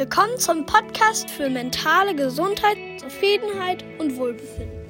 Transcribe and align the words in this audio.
Willkommen 0.00 0.38
zum 0.38 0.64
Podcast 0.64 1.28
für 1.28 1.50
mentale 1.50 2.16
Gesundheit, 2.16 2.78
Zufriedenheit 2.96 3.84
und 3.98 4.16
Wohlbefinden. 4.16 4.80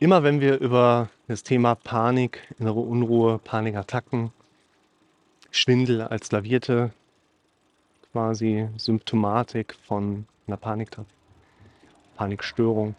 Immer 0.00 0.22
wenn 0.22 0.42
wir 0.42 0.60
über 0.60 1.08
das 1.28 1.44
Thema 1.44 1.76
Panik, 1.76 2.54
innere 2.58 2.80
Unruhe, 2.80 3.38
Panikattacken, 3.38 4.32
Schwindel 5.50 6.02
als 6.02 6.30
lavierte 6.30 6.90
quasi 8.12 8.68
Symptomatik 8.76 9.74
von 9.86 10.26
einer 10.46 10.58
Panik, 10.58 10.90
Panikstörung, 12.16 12.96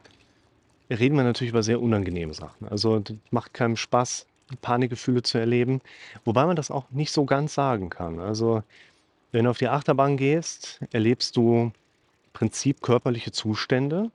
reden 0.89 1.15
wir 1.15 1.23
natürlich 1.23 1.51
über 1.51 1.61
sehr 1.61 1.79
unangenehme 1.79 2.33
Sachen. 2.33 2.67
Also 2.69 3.03
macht 3.29 3.53
keinem 3.53 3.77
Spaß, 3.77 4.25
Panikgefühle 4.63 5.21
zu 5.21 5.37
erleben, 5.37 5.81
wobei 6.25 6.47
man 6.47 6.55
das 6.55 6.71
auch 6.71 6.89
nicht 6.89 7.11
so 7.11 7.25
ganz 7.25 7.53
sagen 7.53 7.91
kann. 7.91 8.19
Also 8.19 8.63
wenn 9.37 9.43
du 9.43 9.51
auf 9.51 9.59
die 9.59 9.67
Achterbahn 9.67 10.17
gehst, 10.17 10.79
erlebst 10.91 11.37
du 11.37 11.53
im 11.53 11.73
Prinzip 12.33 12.81
körperliche 12.81 13.31
Zustände, 13.31 14.09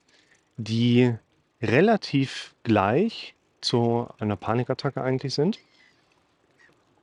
die 0.57 1.15
relativ 1.63 2.57
gleich 2.65 3.37
zu 3.61 4.09
einer 4.19 4.35
Panikattacke 4.35 5.01
eigentlich 5.01 5.33
sind 5.33 5.61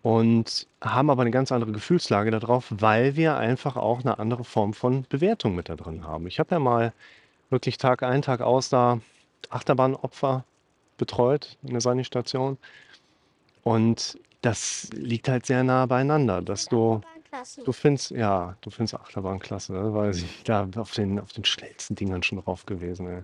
und 0.01 0.67
haben 0.81 1.09
aber 1.09 1.21
eine 1.21 1.31
ganz 1.31 1.53
andere 1.53 1.71
Gefühlslage 1.71 2.29
darauf, 2.29 2.65
weil 2.69 3.15
wir 3.15 3.37
einfach 3.37 3.77
auch 3.77 4.01
eine 4.01 4.19
andere 4.19 4.43
Form 4.43 4.73
von 4.73 5.05
Bewertung 5.07 5.55
mit 5.55 5.69
da 5.69 5.77
drin 5.77 6.03
haben. 6.03 6.27
Ich 6.27 6.39
habe 6.39 6.55
ja 6.55 6.59
mal 6.59 6.91
wirklich 7.49 7.77
Tag 7.77 8.03
ein, 8.03 8.21
Tag 8.21 8.41
aus 8.41 8.67
da 8.67 8.99
Achterbahnopfer 9.49 10.43
betreut 10.97 11.57
in 11.63 11.69
der 11.69 11.79
Sanitation 11.79 12.57
und 13.63 14.19
das 14.41 14.89
liegt 14.91 15.29
halt 15.29 15.45
sehr 15.45 15.63
nah 15.63 15.85
beieinander, 15.85 16.41
dass 16.41 16.65
du 16.65 16.99
du 17.63 17.71
findest 17.71 18.11
ja, 18.11 18.55
du 18.61 18.69
findest 18.69 18.95
Achterbahn 18.95 19.39
klasse, 19.39 19.73
ne? 19.73 19.93
Weiß 19.93 20.17
ich. 20.23 20.43
Da 20.43 20.67
auf 20.75 20.93
den 20.93 21.19
auf 21.19 21.31
den 21.33 21.45
schnellsten 21.45 21.95
Dingern 21.95 22.23
schon 22.23 22.41
drauf 22.41 22.65
gewesen, 22.65 23.07
ey. 23.07 23.23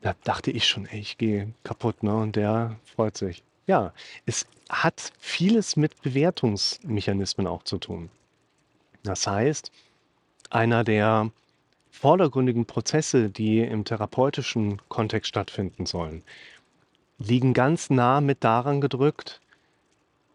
Da 0.00 0.14
dachte 0.24 0.50
ich 0.50 0.66
schon: 0.66 0.86
„Ey, 0.86 1.00
ich 1.00 1.18
gehe 1.18 1.52
kaputt“, 1.64 2.02
ne? 2.02 2.14
Und 2.14 2.36
der 2.36 2.76
freut 2.84 3.16
sich. 3.16 3.42
Ja, 3.66 3.92
es 4.26 4.46
hat 4.68 5.12
vieles 5.18 5.76
mit 5.76 6.00
Bewertungsmechanismen 6.02 7.46
auch 7.46 7.62
zu 7.64 7.78
tun. 7.78 8.10
Das 9.02 9.26
heißt, 9.26 9.70
einer 10.50 10.84
der 10.84 11.30
vordergründigen 11.90 12.64
Prozesse, 12.64 13.28
die 13.30 13.60
im 13.60 13.84
therapeutischen 13.84 14.80
Kontext 14.88 15.28
stattfinden 15.28 15.86
sollen, 15.86 16.22
liegen 17.18 17.54
ganz 17.54 17.90
nah 17.90 18.20
mit 18.20 18.44
daran 18.44 18.80
gedrückt, 18.80 19.40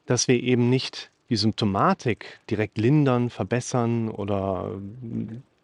dass 0.05 0.27
wir 0.27 0.41
eben 0.41 0.69
nicht 0.69 1.09
die 1.33 1.37
Symptomatik 1.37 2.39
direkt 2.47 2.77
lindern, 2.77 3.31
verbessern 3.31 4.09
oder 4.09 4.79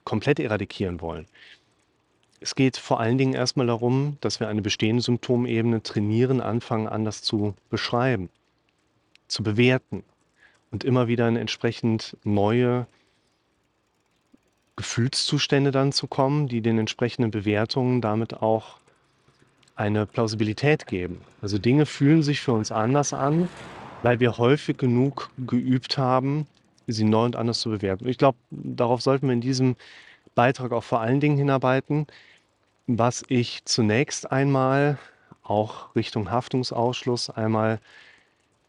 komplett 0.04 0.40
eradikieren 0.40 1.00
wollen. 1.00 1.28
Es 2.40 2.56
geht 2.56 2.76
vor 2.76 3.00
allen 3.00 3.20
Dingen 3.20 3.36
erstmal 3.36 3.68
darum, 3.68 4.18
dass 4.22 4.40
wir 4.40 4.48
eine 4.48 4.64
bestehende 4.64 5.04
Symptomebene 5.04 5.84
trainieren, 5.84 6.42
anfangen 6.42 6.88
anders 6.88 7.22
zu 7.22 7.54
beschreiben, 7.70 8.30
zu 9.28 9.44
bewerten 9.44 10.04
und 10.72 10.84
immer 10.84 11.08
wieder 11.08 11.28
in 11.28 11.36
entsprechend 11.36 12.18
neue 12.24 12.88
Gefühlszustände 14.76 15.70
dann 15.70 15.92
zu 15.92 16.08
kommen, 16.08 16.48
die 16.48 16.62
den 16.62 16.80
entsprechenden 16.80 17.30
Bewertungen 17.30 18.02
damit 18.02 18.42
auch 18.42 18.78
eine 19.76 20.08
Plausibilität 20.08 20.88
geben. 20.88 21.22
Also 21.44 21.60
Dinge 21.60 21.86
fühlen 21.86 22.24
sich 22.24 22.42
für 22.42 22.54
uns 22.54 22.72
anders 22.72 23.14
an, 23.14 23.50
weil 24.02 24.20
wir 24.20 24.38
häufig 24.38 24.78
genug 24.78 25.30
geübt 25.38 25.98
haben, 25.98 26.48
sie 26.88 27.04
neu 27.04 27.26
und 27.26 27.36
anders 27.36 27.60
zu 27.60 27.70
bewerten. 27.70 28.08
ich 28.08 28.18
glaube, 28.18 28.38
darauf 28.50 29.02
sollten 29.02 29.28
wir 29.28 29.34
in 29.34 29.42
diesem 29.42 29.76
Beitrag 30.36 30.72
auch 30.72 30.84
vor 30.84 31.02
allen 31.02 31.20
Dingen 31.20 31.38
hinarbeiten, 31.38 32.08
was 32.88 33.24
ich 33.28 33.64
zunächst 33.66 34.32
einmal 34.32 34.98
auch 35.44 35.96
Richtung 35.96 36.32
Haftungsausschluss 36.32 37.30
einmal 37.30 37.80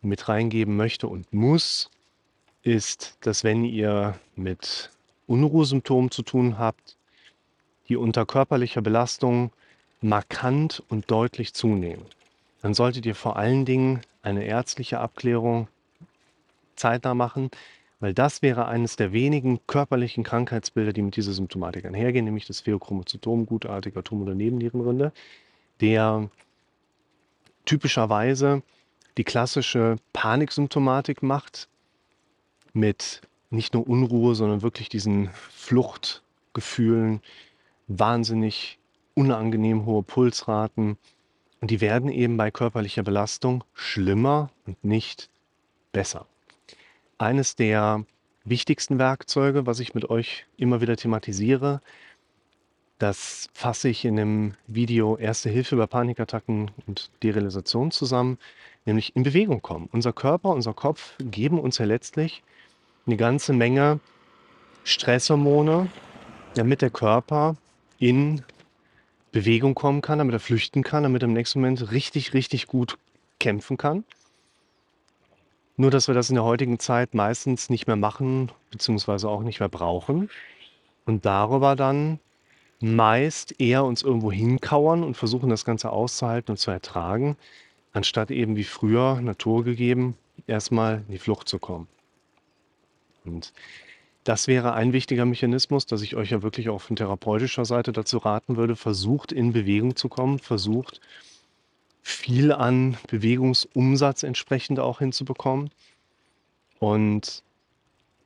mit 0.02 0.28
reingeben 0.28 0.76
möchte 0.76 1.06
und 1.08 1.32
muss, 1.32 1.90
ist, 2.62 3.16
dass 3.20 3.44
wenn 3.44 3.64
ihr 3.64 4.18
mit 4.36 4.90
Unruhesymptomen 5.26 6.10
zu 6.10 6.22
tun 6.22 6.58
habt, 6.58 6.96
die 7.88 7.96
unter 7.96 8.26
körperlicher 8.26 8.82
Belastung 8.82 9.52
markant 10.00 10.82
und 10.88 11.10
deutlich 11.10 11.54
zunehmen, 11.54 12.04
dann 12.62 12.74
solltet 12.74 13.06
ihr 13.06 13.14
vor 13.14 13.36
allen 13.36 13.64
Dingen 13.64 14.00
eine 14.22 14.44
ärztliche 14.44 15.00
Abklärung 15.00 15.68
zeitnah 16.76 17.14
machen, 17.14 17.50
weil 18.00 18.14
das 18.14 18.42
wäre 18.42 18.66
eines 18.66 18.96
der 18.96 19.12
wenigen 19.12 19.60
körperlichen 19.66 20.24
Krankheitsbilder, 20.24 20.92
die 20.92 21.02
mit 21.02 21.16
dieser 21.16 21.32
Symptomatik 21.32 21.84
einhergehen, 21.84 22.24
nämlich 22.24 22.46
das 22.46 22.62
Pheochromozytom, 22.62 23.46
gutartiger 23.46 24.02
Tumor 24.02 24.26
der 24.26 24.34
Nebennierenrinde, 24.34 25.12
der 25.80 26.30
typischerweise 27.66 28.62
die 29.18 29.24
klassische 29.24 29.96
Paniksymptomatik 30.12 31.22
macht, 31.22 31.68
mit 32.72 33.20
nicht 33.50 33.74
nur 33.74 33.86
Unruhe, 33.86 34.34
sondern 34.34 34.62
wirklich 34.62 34.88
diesen 34.88 35.30
Fluchtgefühlen, 35.32 37.20
wahnsinnig 37.88 38.78
unangenehm 39.14 39.84
hohe 39.84 40.02
Pulsraten. 40.02 40.96
Und 41.60 41.70
die 41.70 41.80
werden 41.80 42.10
eben 42.10 42.36
bei 42.36 42.50
körperlicher 42.50 43.02
Belastung 43.02 43.64
schlimmer 43.74 44.50
und 44.66 44.82
nicht 44.84 45.28
besser 45.92 46.26
eines 47.20 47.54
der 47.54 48.04
wichtigsten 48.44 48.98
Werkzeuge, 48.98 49.66
was 49.66 49.80
ich 49.80 49.94
mit 49.94 50.08
euch 50.08 50.46
immer 50.56 50.80
wieder 50.80 50.96
thematisiere. 50.96 51.80
Das 52.98 53.48
fasse 53.52 53.88
ich 53.88 54.04
in 54.04 54.16
dem 54.16 54.54
Video 54.66 55.16
Erste 55.16 55.50
Hilfe 55.50 55.76
bei 55.76 55.86
Panikattacken 55.86 56.70
und 56.86 57.10
Derealisation 57.22 57.90
zusammen, 57.90 58.38
nämlich 58.86 59.14
in 59.14 59.22
Bewegung 59.22 59.62
kommen. 59.62 59.88
Unser 59.92 60.12
Körper, 60.12 60.50
unser 60.50 60.72
Kopf 60.72 61.14
geben 61.18 61.60
uns 61.60 61.78
ja 61.78 61.84
letztlich 61.84 62.42
eine 63.06 63.16
ganze 63.16 63.52
Menge 63.52 64.00
Stresshormone, 64.84 65.88
damit 66.54 66.82
der 66.82 66.90
Körper 66.90 67.56
in 67.98 68.42
Bewegung 69.32 69.74
kommen 69.74 70.02
kann, 70.02 70.18
damit 70.18 70.34
er 70.34 70.40
flüchten 70.40 70.82
kann, 70.82 71.04
damit 71.04 71.22
er 71.22 71.28
im 71.28 71.34
nächsten 71.34 71.60
Moment 71.60 71.90
richtig, 71.92 72.34
richtig 72.34 72.66
gut 72.66 72.98
kämpfen 73.38 73.76
kann. 73.76 74.04
Nur, 75.76 75.90
dass 75.90 76.08
wir 76.08 76.14
das 76.14 76.28
in 76.28 76.34
der 76.34 76.44
heutigen 76.44 76.78
Zeit 76.78 77.14
meistens 77.14 77.70
nicht 77.70 77.86
mehr 77.86 77.96
machen, 77.96 78.52
beziehungsweise 78.70 79.28
auch 79.28 79.42
nicht 79.42 79.60
mehr 79.60 79.68
brauchen 79.68 80.28
und 81.06 81.24
darüber 81.24 81.74
dann 81.76 82.18
meist 82.80 83.60
eher 83.60 83.84
uns 83.84 84.02
irgendwo 84.02 84.32
hinkauern 84.32 85.02
und 85.02 85.16
versuchen, 85.16 85.50
das 85.50 85.64
Ganze 85.64 85.90
auszuhalten 85.90 86.52
und 86.52 86.58
zu 86.58 86.70
ertragen, 86.70 87.36
anstatt 87.92 88.30
eben 88.30 88.56
wie 88.56 88.64
früher 88.64 89.20
naturgegeben 89.20 90.14
erstmal 90.46 91.02
in 91.06 91.12
die 91.12 91.18
Flucht 91.18 91.48
zu 91.48 91.58
kommen. 91.58 91.88
Und 93.24 93.52
das 94.24 94.46
wäre 94.46 94.74
ein 94.74 94.92
wichtiger 94.92 95.24
Mechanismus, 95.24 95.86
dass 95.86 96.02
ich 96.02 96.14
euch 96.16 96.30
ja 96.30 96.42
wirklich 96.42 96.68
auch 96.68 96.80
von 96.80 96.96
therapeutischer 96.96 97.64
Seite 97.64 97.92
dazu 97.92 98.18
raten 98.18 98.56
würde, 98.56 98.76
versucht 98.76 99.32
in 99.32 99.52
Bewegung 99.52 99.96
zu 99.96 100.08
kommen, 100.08 100.38
versucht 100.38 101.00
viel 102.02 102.52
an 102.52 102.96
Bewegungsumsatz 103.08 104.22
entsprechend 104.22 104.78
auch 104.78 104.98
hinzubekommen. 104.98 105.70
Und 106.78 107.42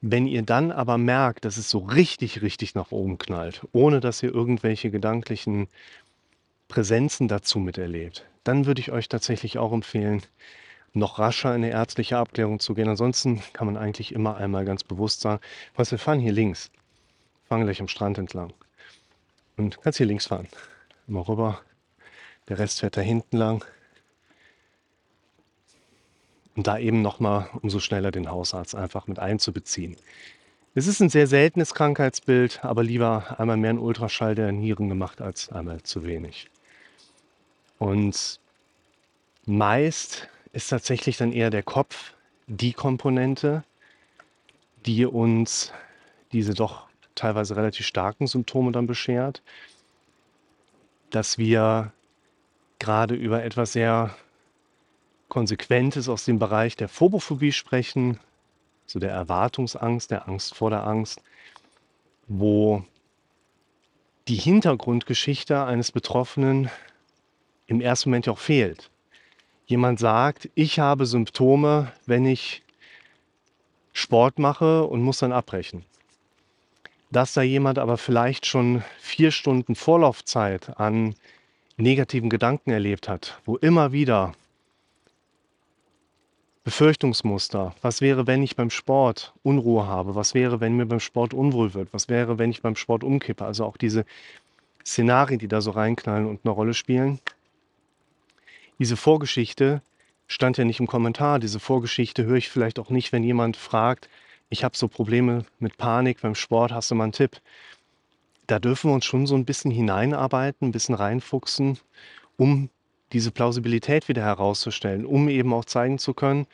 wenn 0.00 0.27
ihr 0.27 0.43
dann 0.43 0.71
aber 0.71 0.99
merkt, 0.99 1.44
dass 1.44 1.56
es 1.56 1.71
so 1.71 1.78
richtig, 1.78 2.43
richtig 2.43 2.75
nach 2.75 2.91
oben 2.91 3.19
knallt, 3.19 3.66
ohne 3.72 4.00
dass 4.00 4.22
ihr 4.22 4.34
irgendwelche 4.34 4.91
gedanklichen 4.91 5.69
Präsenzen 6.69 7.28
dazu 7.28 7.59
miterlebt, 7.59 8.27
dann 8.43 8.66
würde 8.66 8.81
ich 8.81 8.93
euch 8.93 9.09
tatsächlich 9.09 9.59
auch 9.59 9.72
empfehlen, 9.72 10.22
noch 10.94 11.19
rascher 11.19 11.50
in 11.50 11.65
eine 11.65 11.71
ärztliche 11.71 12.16
Abklärung 12.16 12.60
zu 12.60 12.75
gehen. 12.75 12.88
Ansonsten 12.88 13.43
kann 13.53 13.66
man 13.66 13.77
eigentlich 13.77 14.12
immer 14.12 14.37
einmal 14.37 14.65
ganz 14.65 14.84
bewusst 14.84 15.21
sagen, 15.21 15.43
was 15.75 15.91
wir 15.91 15.98
fahren 15.98 16.21
hier 16.21 16.33
links, 16.33 16.71
fangen 17.48 17.65
gleich 17.65 17.80
am 17.80 17.89
Strand 17.89 18.16
entlang 18.16 18.53
und 19.57 19.83
kannst 19.83 19.98
hier 19.98 20.07
links 20.07 20.27
fahren, 20.27 20.48
immer 21.07 21.28
rüber, 21.28 21.60
der 22.48 22.59
Rest 22.59 22.80
fährt 22.80 22.97
da 22.97 23.01
hinten 23.01 23.36
lang. 23.36 23.65
Und 26.57 26.69
da 26.69 26.78
eben 26.78 27.03
nochmal 27.03 27.51
umso 27.63 27.80
schneller 27.80 28.13
den 28.13 28.30
Hausarzt 28.30 28.77
einfach 28.77 29.09
mit 29.09 29.19
einzubeziehen. 29.19 29.97
Es 30.77 30.86
ist 30.86 31.01
ein 31.01 31.09
sehr 31.09 31.27
seltenes 31.27 31.74
Krankheitsbild, 31.74 32.65
aber 32.65 32.84
lieber 32.84 33.41
einmal 33.41 33.57
mehr 33.57 33.71
ein 33.71 33.78
Ultraschall 33.78 34.36
der 34.36 34.53
Nieren 34.53 34.89
gemacht 34.89 35.21
als 35.21 35.48
einmal 35.48 35.83
zu 35.83 36.04
wenig. 36.04 36.48
Und 37.78 38.39
meist 39.47 40.28
ist 40.54 40.68
tatsächlich 40.68 41.16
dann 41.16 41.33
eher 41.33 41.51
der 41.51 41.62
Kopf 41.62 42.15
die 42.47 42.72
Komponente, 42.72 43.65
die 44.86 45.04
uns 45.04 45.72
diese 46.33 46.54
doch 46.54 46.86
teilweise 47.15 47.56
relativ 47.56 47.86
starken 47.86 48.27
Symptome 48.27 48.72
dann 48.72 48.86
beschert, 48.86 49.42
dass 51.10 51.39
wir 51.39 51.92
gerade 52.78 53.15
über 53.15 53.42
etwas 53.42 53.72
sehr 53.72 54.15
Konsequentes 55.28 56.09
aus 56.09 56.24
dem 56.24 56.39
Bereich 56.39 56.77
der 56.77 56.89
Phobophobie 56.89 57.53
sprechen. 57.53 58.21
so 58.86 58.98
der 58.98 59.10
Erwartungsangst, 59.10 60.10
der 60.10 60.28
Angst 60.28 60.54
vor 60.54 60.71
der 60.71 60.86
Angst, 60.86 61.22
wo 62.28 62.84
die 64.28 64.36
Hintergrundgeschichte 64.36 65.65
eines 65.65 65.91
Betroffenen 65.91 66.71
im 67.66 67.80
ersten 67.80 68.10
Moment 68.10 68.28
auch 68.28 68.39
fehlt. 68.39 68.91
Jemand 69.66 69.99
sagt, 69.99 70.51
ich 70.55 70.78
habe 70.78 71.07
Symptome, 71.07 71.93
wenn 72.07 72.27
ich 72.27 72.63
Sport 73.93 74.39
mache 74.39 74.84
und 74.84 75.03
muss 75.03 75.19
dann 75.19 75.33
abbrechen. 75.33 75.84
Dass 77.11 77.33
da 77.33 77.43
jemand 77.43 77.78
aber 77.78 77.97
vielleicht 77.97 78.45
schon 78.45 78.83
vier 78.99 79.31
Stunden 79.31 79.75
Vorlaufzeit 79.75 80.78
an 80.78 81.15
negativen 81.77 82.28
Gedanken 82.28 82.71
erlebt 82.71 83.09
hat, 83.09 83.41
wo 83.45 83.57
immer 83.57 83.93
wieder 83.93 84.33
Befürchtungsmuster. 86.65 87.75
Was 87.83 88.01
wäre, 88.01 88.27
wenn 88.27 88.43
ich 88.43 88.57
beim 88.57 88.71
Sport 88.71 89.34
Unruhe 89.43 89.87
habe? 89.87 90.15
Was 90.15 90.33
wäre, 90.34 90.60
wenn 90.60 90.77
mir 90.77 90.87
beim 90.87 91.01
Sport 91.01 91.34
unwohl 91.34 91.75
wird? 91.75 91.93
Was 91.93 92.09
wäre, 92.09 92.39
wenn 92.39 92.51
ich 92.51 92.63
beim 92.63 92.75
Sport 92.75 93.05
umkippe? 93.05 93.45
Also 93.45 93.67
auch 93.67 93.77
diese 93.77 94.07
Szenarien, 94.84 95.39
die 95.39 95.49
da 95.49 95.60
so 95.60 95.72
reinknallen 95.72 96.27
und 96.27 96.41
eine 96.45 96.53
Rolle 96.53 96.75
spielen. 96.75 97.21
Diese 98.78 98.97
Vorgeschichte 98.97 99.82
stand 100.26 100.59
ja 100.59 100.65
nicht 100.65 100.80
im 100.80 100.86
Kommentar. 100.86 101.38
Diese 101.38 101.60
Vorgeschichte 101.60 102.24
höre 102.24 102.36
ich 102.36 102.48
vielleicht 102.48 102.78
auch 102.78 102.91
nicht, 102.91 103.12
wenn 103.12 103.22
jemand 103.22 103.56
fragt, 103.56 104.09
ich 104.50 104.65
habe 104.65 104.76
so 104.76 104.88
Probleme 104.88 105.44
mit 105.59 105.76
Panik 105.76 106.21
beim 106.21 106.34
Sport, 106.34 106.72
hast 106.72 106.91
du 106.91 106.94
mal 106.94 107.04
einen 107.04 107.12
Tipp? 107.12 107.41
Da 108.47 108.59
dürfen 108.59 108.91
wir 108.91 108.94
uns 108.94 109.04
schon 109.04 109.26
so 109.26 109.34
ein 109.34 109.44
bisschen 109.44 109.71
hineinarbeiten, 109.71 110.68
ein 110.68 110.72
bisschen 110.72 110.94
reinfuchsen, 110.94 111.78
um 112.36 112.68
diese 113.12 113.30
Plausibilität 113.30 114.09
wieder 114.09 114.22
herauszustellen, 114.22 115.06
um 115.06 115.28
eben 115.28 115.53
auch 115.54 115.65
zeigen 115.65 115.98
zu 115.98 116.15
können, 116.15 116.47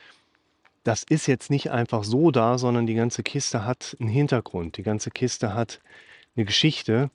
das 0.83 1.03
ist 1.03 1.27
jetzt 1.27 1.49
nicht 1.49 1.69
einfach 1.71 2.03
so 2.03 2.31
da, 2.31 2.57
sondern 2.57 2.87
die 2.87 2.95
ganze 2.95 3.23
Kiste 3.23 3.65
hat 3.65 3.95
einen 3.99 4.09
Hintergrund. 4.09 4.77
Die 4.77 4.83
ganze 4.83 5.11
Kiste 5.11 5.53
hat 5.53 5.79
eine 6.35 6.45
Geschichte, 6.45 7.11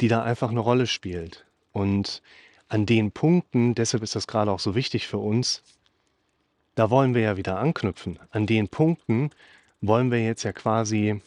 die 0.00 0.08
da 0.08 0.22
einfach 0.22 0.50
eine 0.50 0.60
Rolle 0.60 0.86
spielt. 0.86 1.46
Und 1.72 2.22
an 2.68 2.86
den 2.86 3.12
Punkten, 3.12 3.74
deshalb 3.74 4.02
ist 4.02 4.16
das 4.16 4.26
gerade 4.26 4.50
auch 4.50 4.58
so 4.60 4.74
wichtig 4.74 5.06
für 5.06 5.18
uns, 5.18 5.62
da 6.74 6.90
wollen 6.90 7.14
wir 7.14 7.22
ja 7.22 7.36
wieder 7.36 7.58
anknüpfen. 7.58 8.18
An 8.30 8.46
den 8.46 8.68
Punkten 8.68 9.30
wollen 9.80 10.10
wir 10.10 10.22
jetzt 10.22 10.42
ja 10.42 10.52
quasi 10.52 11.20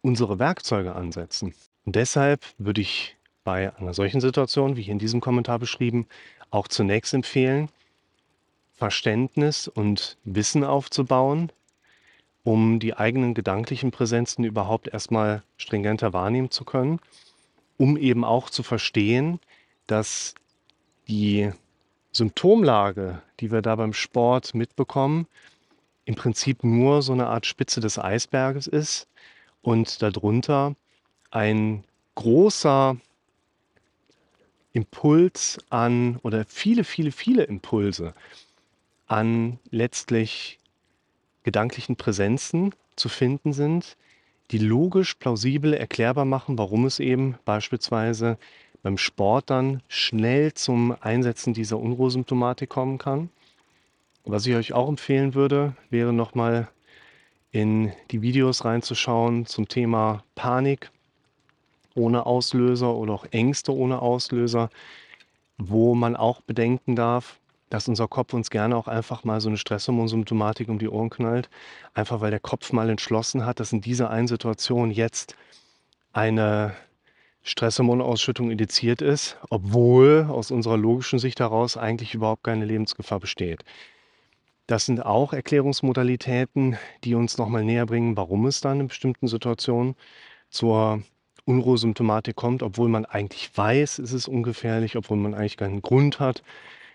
unsere 0.00 0.38
Werkzeuge 0.38 0.94
ansetzen. 0.94 1.54
Und 1.84 1.96
deshalb 1.96 2.44
würde 2.58 2.80
ich 2.80 3.16
bei 3.44 3.74
einer 3.76 3.94
solchen 3.94 4.20
Situation, 4.20 4.76
wie 4.76 4.82
hier 4.82 4.92
in 4.92 4.98
diesem 4.98 5.20
Kommentar 5.20 5.58
beschrieben, 5.58 6.06
auch 6.50 6.68
zunächst 6.68 7.14
empfehlen, 7.14 7.68
Verständnis 8.72 9.68
und 9.68 10.16
Wissen 10.24 10.64
aufzubauen, 10.64 11.52
um 12.44 12.80
die 12.80 12.94
eigenen 12.94 13.34
gedanklichen 13.34 13.92
Präsenzen 13.92 14.44
überhaupt 14.44 14.88
erstmal 14.88 15.42
stringenter 15.56 16.12
wahrnehmen 16.12 16.50
zu 16.50 16.64
können, 16.64 16.98
um 17.78 17.96
eben 17.96 18.24
auch 18.24 18.50
zu 18.50 18.62
verstehen, 18.62 19.38
dass 19.86 20.34
die 21.08 21.50
Symptomlage, 22.12 23.22
die 23.40 23.50
wir 23.50 23.62
da 23.62 23.76
beim 23.76 23.92
Sport 23.92 24.54
mitbekommen, 24.54 25.26
im 26.04 26.14
Prinzip 26.14 26.64
nur 26.64 27.02
so 27.02 27.12
eine 27.12 27.28
Art 27.28 27.46
Spitze 27.46 27.80
des 27.80 27.98
Eisberges 27.98 28.66
ist 28.66 29.06
und 29.62 30.02
darunter 30.02 30.74
ein 31.30 31.84
großer 32.14 32.96
Impuls 34.72 35.58
an 35.70 36.18
oder 36.22 36.44
viele, 36.46 36.84
viele, 36.84 37.12
viele 37.12 37.44
Impulse 37.44 38.14
an 39.06 39.58
letztlich 39.70 40.58
gedanklichen 41.42 41.96
Präsenzen 41.96 42.74
zu 42.96 43.08
finden 43.08 43.52
sind, 43.52 43.96
die 44.50 44.58
logisch 44.58 45.14
plausibel 45.14 45.74
erklärbar 45.74 46.24
machen, 46.24 46.58
warum 46.58 46.84
es 46.86 47.00
eben 47.00 47.36
beispielsweise 47.44 48.38
beim 48.82 48.98
Sport 48.98 49.50
dann 49.50 49.82
schnell 49.88 50.52
zum 50.54 50.96
Einsetzen 51.00 51.54
dieser 51.54 51.78
Unruhesymptomatik 51.78 52.68
kommen 52.68 52.98
kann. 52.98 53.30
Was 54.24 54.46
ich 54.46 54.54
euch 54.54 54.72
auch 54.72 54.88
empfehlen 54.88 55.34
würde, 55.34 55.74
wäre 55.90 56.12
nochmal 56.12 56.68
in 57.50 57.92
die 58.10 58.22
Videos 58.22 58.64
reinzuschauen 58.64 59.46
zum 59.46 59.68
Thema 59.68 60.24
Panik 60.34 60.90
ohne 61.94 62.24
Auslöser 62.24 62.94
oder 62.94 63.12
auch 63.12 63.26
Ängste 63.30 63.74
ohne 63.74 64.00
Auslöser, 64.00 64.70
wo 65.58 65.94
man 65.94 66.16
auch 66.16 66.40
bedenken 66.40 66.96
darf, 66.96 67.38
dass 67.68 67.88
unser 67.88 68.08
Kopf 68.08 68.32
uns 68.32 68.50
gerne 68.50 68.76
auch 68.76 68.88
einfach 68.88 69.24
mal 69.24 69.40
so 69.40 69.48
eine 69.48 69.58
Stresshormonsymptomatik 69.58 70.68
um 70.68 70.78
die 70.78 70.88
Ohren 70.88 71.10
knallt, 71.10 71.50
einfach 71.94 72.20
weil 72.20 72.30
der 72.30 72.40
Kopf 72.40 72.72
mal 72.72 72.88
entschlossen 72.88 73.44
hat, 73.44 73.60
dass 73.60 73.72
in 73.72 73.80
dieser 73.80 74.10
einen 74.10 74.28
Situation 74.28 74.90
jetzt 74.90 75.36
eine 76.12 76.74
Stresshormonausschüttung 77.42 78.50
indiziert 78.50 79.02
ist, 79.02 79.36
obwohl 79.50 80.26
aus 80.28 80.50
unserer 80.50 80.76
logischen 80.76 81.18
Sicht 81.18 81.40
heraus 81.40 81.76
eigentlich 81.76 82.14
überhaupt 82.14 82.44
keine 82.44 82.64
Lebensgefahr 82.64 83.18
besteht. 83.18 83.64
Das 84.68 84.86
sind 84.86 85.04
auch 85.04 85.32
Erklärungsmodalitäten, 85.32 86.78
die 87.02 87.14
uns 87.14 87.36
nochmal 87.38 87.64
näher 87.64 87.84
bringen, 87.84 88.16
warum 88.16 88.46
es 88.46 88.60
dann 88.60 88.80
in 88.80 88.88
bestimmten 88.88 89.26
Situationen 89.26 89.96
zur 90.50 91.02
Unruhesymptomatik 91.44 92.36
kommt, 92.36 92.62
obwohl 92.62 92.88
man 92.88 93.04
eigentlich 93.04 93.50
weiß, 93.56 93.98
es 93.98 94.12
ist 94.12 94.28
ungefährlich, 94.28 94.96
obwohl 94.96 95.16
man 95.16 95.34
eigentlich 95.34 95.56
keinen 95.56 95.82
Grund 95.82 96.20
hat, 96.20 96.44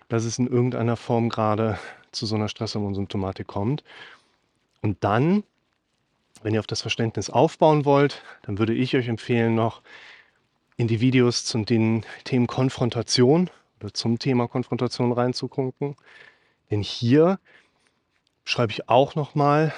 dass 0.08 0.24
es 0.24 0.38
in 0.38 0.46
irgendeiner 0.46 0.96
Form 0.96 1.28
gerade 1.28 1.78
zu 2.12 2.24
so 2.24 2.36
einer 2.36 2.48
Stresshormonsymptomatik 2.48 3.46
kommt. 3.46 3.84
Und 4.80 5.04
dann, 5.04 5.44
wenn 6.42 6.54
ihr 6.54 6.60
auf 6.60 6.66
das 6.66 6.80
Verständnis 6.80 7.28
aufbauen 7.28 7.84
wollt, 7.84 8.22
dann 8.42 8.58
würde 8.58 8.72
ich 8.72 8.96
euch 8.96 9.08
empfehlen, 9.08 9.54
noch 9.54 9.82
in 10.78 10.88
die 10.88 11.00
Videos 11.00 11.44
zu 11.44 11.58
den 11.64 12.06
Themen 12.24 12.46
Konfrontation 12.46 13.50
oder 13.80 13.92
zum 13.92 14.18
Thema 14.18 14.48
Konfrontation 14.48 15.12
reinzugucken. 15.12 15.96
Denn 16.70 16.82
hier 16.82 17.38
schreibe 18.44 18.72
ich 18.72 18.88
auch 18.88 19.14
nochmal 19.14 19.74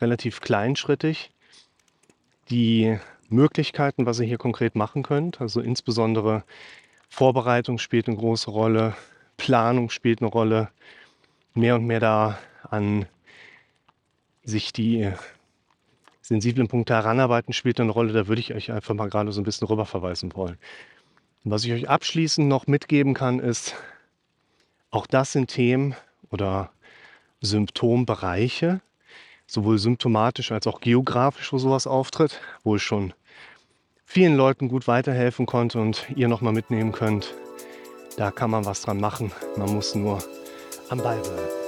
relativ 0.00 0.40
kleinschrittig 0.40 1.30
die 2.48 2.98
Möglichkeiten, 3.28 4.06
was 4.06 4.18
ihr 4.18 4.26
hier 4.26 4.38
konkret 4.38 4.74
machen 4.74 5.02
könnt. 5.02 5.40
Also 5.40 5.60
insbesondere 5.60 6.42
Vorbereitung 7.08 7.78
spielt 7.78 8.08
eine 8.08 8.16
große 8.16 8.50
Rolle, 8.50 8.96
Planung 9.36 9.90
spielt 9.90 10.22
eine 10.22 10.30
Rolle, 10.30 10.70
mehr 11.54 11.74
und 11.74 11.86
mehr 11.86 12.00
da 12.00 12.38
an 12.62 13.06
sich 14.42 14.72
die 14.72 15.12
sensiblen 16.30 16.68
Punkte 16.68 16.94
heranarbeiten 16.94 17.52
spielt 17.52 17.80
eine 17.80 17.90
Rolle. 17.90 18.12
Da 18.12 18.28
würde 18.28 18.40
ich 18.40 18.54
euch 18.54 18.70
einfach 18.70 18.94
mal 18.94 19.10
gerade 19.10 19.32
so 19.32 19.40
ein 19.40 19.44
bisschen 19.44 19.66
rüber 19.66 19.84
verweisen 19.84 20.32
wollen. 20.36 20.58
Und 21.44 21.50
was 21.50 21.64
ich 21.64 21.72
euch 21.72 21.88
abschließend 21.88 22.46
noch 22.46 22.68
mitgeben 22.68 23.14
kann, 23.14 23.40
ist, 23.40 23.74
auch 24.92 25.08
das 25.08 25.32
sind 25.32 25.48
Themen 25.48 25.96
oder 26.30 26.70
Symptombereiche, 27.40 28.80
sowohl 29.48 29.78
symptomatisch 29.78 30.52
als 30.52 30.68
auch 30.68 30.80
geografisch, 30.80 31.52
wo 31.52 31.58
sowas 31.58 31.88
auftritt, 31.88 32.40
wo 32.62 32.76
ich 32.76 32.82
schon 32.84 33.12
vielen 34.04 34.36
Leuten 34.36 34.68
gut 34.68 34.86
weiterhelfen 34.86 35.46
konnte 35.46 35.80
und 35.80 36.06
ihr 36.14 36.28
nochmal 36.28 36.52
mitnehmen 36.52 36.92
könnt. 36.92 37.34
Da 38.16 38.30
kann 38.30 38.50
man 38.50 38.64
was 38.64 38.82
dran 38.82 39.00
machen. 39.00 39.32
Man 39.56 39.74
muss 39.74 39.96
nur 39.96 40.22
am 40.90 40.98
Ball 40.98 41.20
bleiben. 41.20 41.59